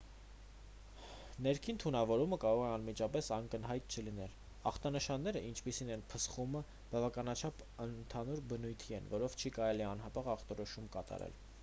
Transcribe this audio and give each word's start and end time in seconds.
ներքին 1.47 1.79
թունավորումը 1.81 2.37
կարող 2.43 2.61
է 2.61 2.69
անմիջապես 2.77 3.27
ակնհայտ 3.35 3.97
չլինել 3.97 4.33
ախտանշանները 4.71 5.43
ինչպիսին 5.49 5.93
է 5.95 5.97
փսխումը 6.13 6.61
բավականաչափ 6.95 7.63
ընդհանուր 7.87 8.43
բնույթի 8.55 8.97
են 9.01 9.11
որով 9.17 9.37
չի 9.43 9.53
կարելի 9.59 9.85
անհապաղ 9.91 10.35
ախտորոշում 10.39 10.89
կատարել 10.97 11.37